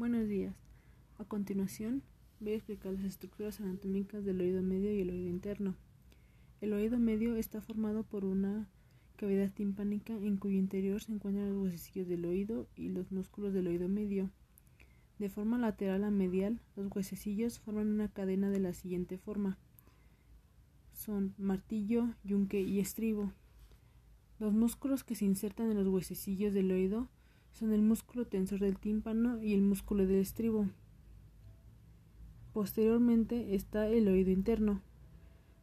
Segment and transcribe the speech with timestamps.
[0.00, 0.54] Buenos días.
[1.18, 2.02] A continuación,
[2.40, 5.74] voy a explicar las estructuras anatómicas del oído medio y el oído interno.
[6.62, 8.66] El oído medio está formado por una
[9.16, 13.66] cavidad timpánica en cuyo interior se encuentran los huesecillos del oído y los músculos del
[13.66, 14.30] oído medio.
[15.18, 19.58] De forma lateral a medial, los huesecillos forman una cadena de la siguiente forma.
[20.94, 23.34] Son martillo, yunque y estribo.
[24.38, 27.10] Los músculos que se insertan en los huesecillos del oído
[27.52, 30.66] son el músculo tensor del tímpano y el músculo del estribo.
[32.52, 34.82] Posteriormente está el oído interno.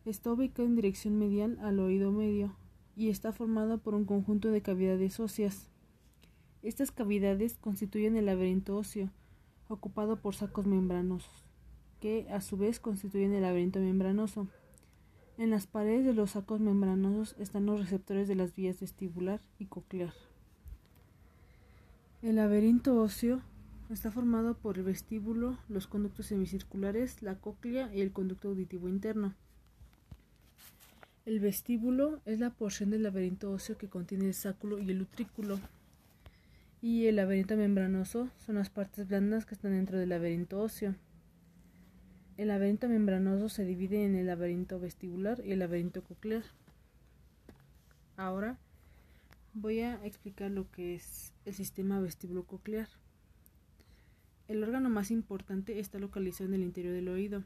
[0.05, 2.55] Está ubicado en dirección medial al oído medio
[2.95, 5.69] y está formado por un conjunto de cavidades óseas.
[6.63, 9.11] Estas cavidades constituyen el laberinto óseo,
[9.67, 11.45] ocupado por sacos membranosos,
[11.99, 14.47] que a su vez constituyen el laberinto membranoso.
[15.37, 19.65] En las paredes de los sacos membranosos están los receptores de las vías vestibular y
[19.65, 20.13] coclear.
[22.23, 23.43] El laberinto óseo
[23.91, 29.35] está formado por el vestíbulo, los conductos semicirculares, la cóclea y el conducto auditivo interno.
[31.27, 35.59] El vestíbulo es la porción del laberinto óseo que contiene el sáculo y el utrículo.
[36.81, 40.95] Y el laberinto membranoso son las partes blandas que están dentro del laberinto óseo.
[42.35, 46.43] El laberinto membranoso se divide en el laberinto vestibular y el laberinto coclear.
[48.15, 48.57] Ahora
[49.59, 52.87] voy a explicar lo que es el sistema vestibulo-coclear.
[54.47, 57.43] El órgano más importante está localizado en el interior del oído.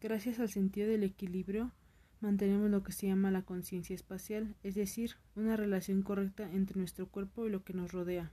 [0.00, 1.72] Gracias al sentido del equilibrio,
[2.20, 7.08] mantenemos lo que se llama la conciencia espacial, es decir, una relación correcta entre nuestro
[7.08, 8.30] cuerpo y lo que nos rodea.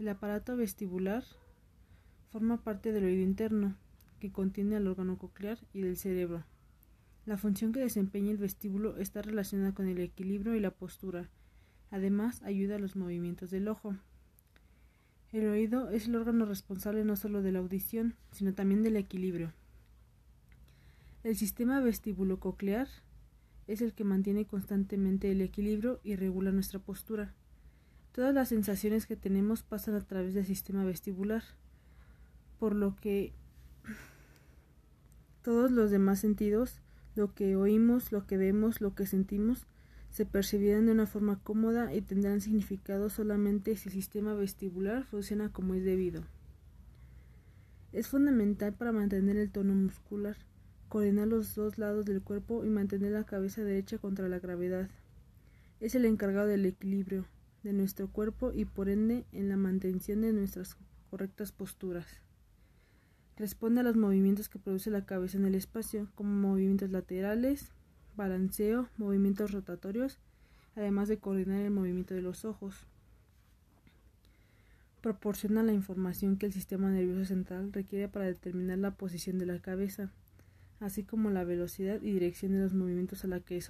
[0.00, 1.24] El aparato vestibular
[2.32, 3.76] forma parte del oído interno,
[4.18, 6.44] que contiene al órgano coclear y del cerebro.
[7.26, 11.30] La función que desempeña el vestíbulo está relacionada con el equilibrio y la postura,
[11.90, 13.96] Además, ayuda a los movimientos del ojo.
[15.32, 19.52] El oído es el órgano responsable no solo de la audición, sino también del equilibrio.
[21.22, 22.88] El sistema vestibulo-coclear
[23.66, 27.34] es el que mantiene constantemente el equilibrio y regula nuestra postura.
[28.12, 31.44] Todas las sensaciones que tenemos pasan a través del sistema vestibular,
[32.58, 33.32] por lo que
[35.42, 36.80] todos los demás sentidos,
[37.14, 39.66] lo que oímos, lo que vemos, lo que sentimos,
[40.10, 45.52] se percibirán de una forma cómoda y tendrán significado solamente si el sistema vestibular funciona
[45.52, 46.22] como es debido.
[47.92, 50.36] Es fundamental para mantener el tono muscular,
[50.88, 54.88] coordinar los dos lados del cuerpo y mantener la cabeza derecha contra la gravedad.
[55.80, 57.26] Es el encargado del equilibrio
[57.62, 60.76] de nuestro cuerpo y por ende en la mantención de nuestras
[61.10, 62.06] correctas posturas.
[63.36, 67.72] Responde a los movimientos que produce la cabeza en el espacio, como movimientos laterales,
[68.16, 70.18] balanceo, movimientos rotatorios,
[70.76, 72.86] además de coordinar el movimiento de los ojos.
[75.00, 79.60] Proporciona la información que el sistema nervioso central requiere para determinar la posición de la
[79.60, 80.12] cabeza,
[80.78, 83.62] así como la velocidad y dirección de los movimientos a, que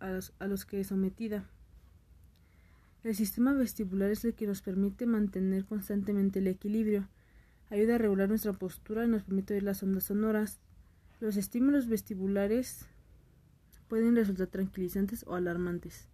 [0.00, 1.48] a los que es sometida.
[3.04, 7.08] El sistema vestibular es el que nos permite mantener constantemente el equilibrio,
[7.70, 10.58] ayuda a regular nuestra postura y nos permite oír las ondas sonoras.
[11.20, 12.86] Los estímulos vestibulares
[13.88, 16.08] pueden resultar tranquilizantes o alarmantes.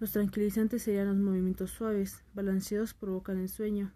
[0.00, 3.92] Los tranquilizantes serían los movimientos suaves, balanceados provocan el sueño,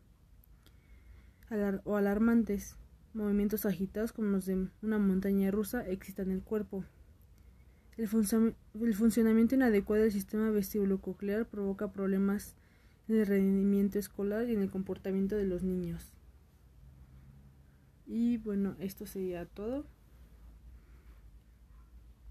[1.84, 2.76] o alarmantes,
[3.14, 6.84] movimientos agitados como los de una montaña rusa excitan el cuerpo.
[7.96, 12.54] El, funcionamiento inadecuado del sistema vestibulo-coclear provoca problemas
[13.08, 16.12] en el rendimiento escolar y en el comportamiento de los niños.
[18.06, 19.84] Y bueno, esto sería todo.